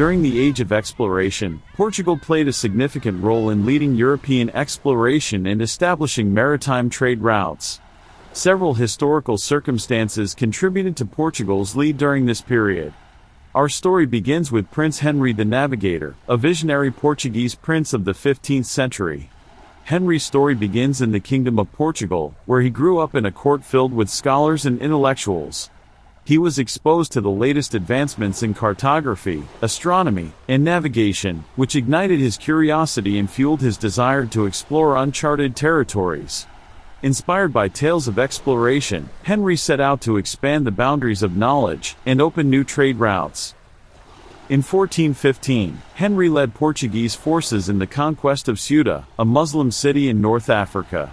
[0.00, 5.60] During the Age of Exploration, Portugal played a significant role in leading European exploration and
[5.60, 7.80] establishing maritime trade routes.
[8.32, 12.94] Several historical circumstances contributed to Portugal's lead during this period.
[13.54, 18.64] Our story begins with Prince Henry the Navigator, a visionary Portuguese prince of the 15th
[18.64, 19.28] century.
[19.84, 23.62] Henry's story begins in the Kingdom of Portugal, where he grew up in a court
[23.62, 25.68] filled with scholars and intellectuals.
[26.30, 32.36] He was exposed to the latest advancements in cartography, astronomy, and navigation, which ignited his
[32.36, 36.46] curiosity and fueled his desire to explore uncharted territories.
[37.02, 42.20] Inspired by tales of exploration, Henry set out to expand the boundaries of knowledge and
[42.20, 43.56] open new trade routes.
[44.48, 50.20] In 1415, Henry led Portuguese forces in the conquest of Ceuta, a Muslim city in
[50.20, 51.12] North Africa.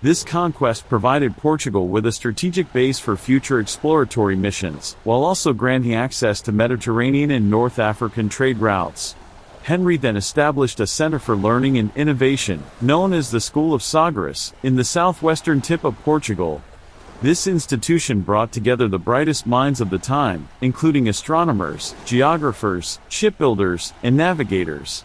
[0.00, 5.92] This conquest provided Portugal with a strategic base for future exploratory missions, while also granting
[5.92, 9.16] access to Mediterranean and North African trade routes.
[9.64, 14.52] Henry then established a center for learning and innovation, known as the School of Sagres,
[14.62, 16.62] in the southwestern tip of Portugal.
[17.20, 24.16] This institution brought together the brightest minds of the time, including astronomers, geographers, shipbuilders, and
[24.16, 25.02] navigators.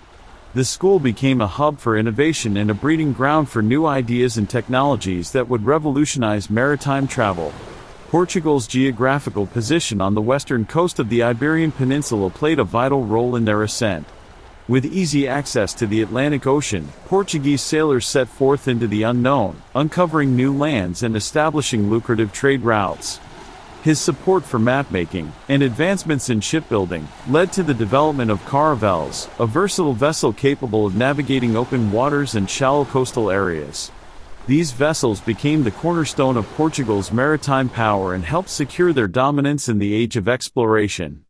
[0.55, 4.47] The school became a hub for innovation and a breeding ground for new ideas and
[4.47, 7.51] technologies that would revolutionize maritime travel.
[8.09, 13.35] Portugal's geographical position on the western coast of the Iberian Peninsula played a vital role
[13.35, 14.05] in their ascent.
[14.67, 20.35] With easy access to the Atlantic Ocean, Portuguese sailors set forth into the unknown, uncovering
[20.35, 23.19] new lands and establishing lucrative trade routes.
[23.83, 29.45] His support for mapmaking and advancements in shipbuilding led to the development of caravels, a
[29.45, 33.91] versatile vessel capable of navigating open waters and shallow coastal areas.
[34.47, 39.79] These vessels became the cornerstone of Portugal's maritime power and helped secure their dominance in
[39.79, 41.25] the age of exploration.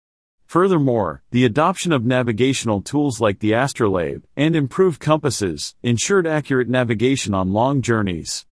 [0.45, 7.33] Furthermore, the adoption of navigational tools like the astrolabe and improved compasses ensured accurate navigation
[7.33, 8.45] on long journeys.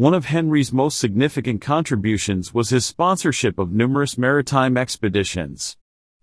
[0.00, 5.76] One of Henry's most significant contributions was his sponsorship of numerous maritime expeditions.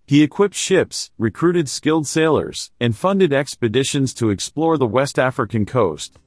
[0.08, 6.18] He equipped ships, recruited skilled sailors, and funded expeditions to explore the West African coast.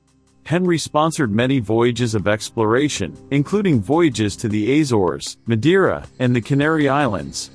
[0.47, 6.89] Henry sponsored many voyages of exploration, including voyages to the Azores, Madeira, and the Canary
[6.89, 7.51] Islands,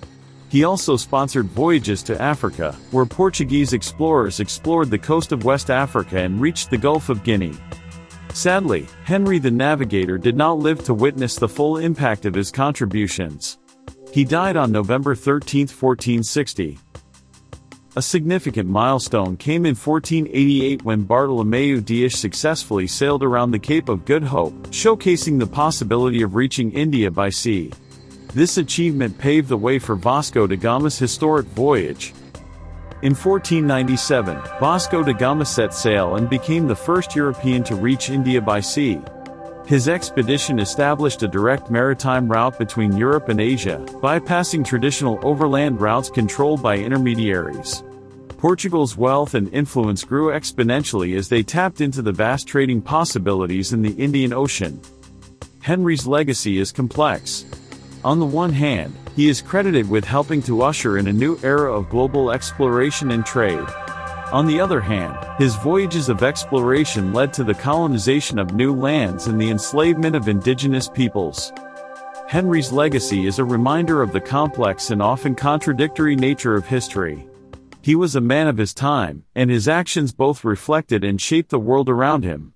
[0.49, 6.19] he also sponsored voyages to Africa, where Portuguese explorers explored the coast of West Africa
[6.19, 7.53] and reached the Gulf of Guinea.
[8.35, 13.59] Sadly, Henry the Navigator did not live to witness the full impact of his contributions.
[14.11, 16.77] He died on November 13, 1460.
[17.95, 24.03] A significant milestone came in 1488 when Bartolomeu Dias successfully sailed around the Cape of
[24.03, 27.71] Good Hope, showcasing the possibility of reaching India by sea.
[28.33, 32.13] This achievement paved the way for Vasco da Gama's historic voyage.
[33.01, 38.41] In 1497, Vasco da Gama set sail and became the first European to reach India
[38.41, 39.01] by sea.
[39.67, 46.09] His expedition established a direct maritime route between Europe and Asia, bypassing traditional overland routes
[46.09, 47.83] controlled by intermediaries.
[48.37, 53.81] Portugal's wealth and influence grew exponentially as they tapped into the vast trading possibilities in
[53.81, 54.79] the Indian Ocean.
[55.61, 57.43] Henry's legacy is complex.
[58.05, 61.73] On the one hand, he is credited with helping to usher in a new era
[61.73, 63.67] of global exploration and trade.
[64.31, 69.25] On the other hand, his voyages of exploration led to the colonization of new lands
[69.25, 71.51] and the enslavement of indigenous peoples.
[72.27, 77.27] Henry's legacy is a reminder of the complex and often contradictory nature of history.
[77.81, 81.57] He was a man of his time, and his actions both reflected and shaped the
[81.57, 82.53] world around him.